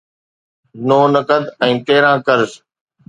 [0.87, 2.51] نو نقد ۽ تيرهن قرض